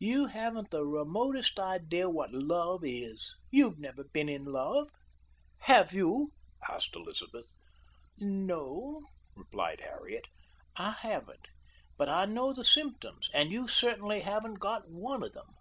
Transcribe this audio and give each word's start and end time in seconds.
"You 0.00 0.26
haven't 0.26 0.72
the 0.72 0.84
remotest 0.84 1.60
idea 1.60 2.10
what 2.10 2.32
love 2.32 2.80
is. 2.82 3.36
You've 3.52 3.78
never 3.78 4.02
been 4.02 4.28
in 4.28 4.44
love." 4.44 4.88
"Have 5.60 5.92
you?" 5.94 6.32
asked 6.68 6.96
Elizabeth. 6.96 7.44
"No," 8.18 9.00
replied 9.36 9.80
Harriet, 9.82 10.26
"I 10.74 10.90
haven't, 10.90 11.46
but 11.96 12.08
I 12.08 12.24
know 12.26 12.52
the 12.52 12.64
symptoms 12.64 13.30
and 13.32 13.52
you 13.52 13.68
certainly 13.68 14.22
haven't 14.22 14.54
got 14.56 14.90
one 14.90 15.22
of 15.22 15.34
them. 15.34 15.54